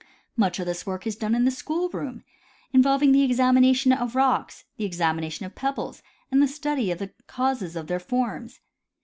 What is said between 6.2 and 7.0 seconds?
and the study of